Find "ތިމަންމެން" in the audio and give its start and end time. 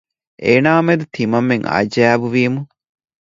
1.15-1.65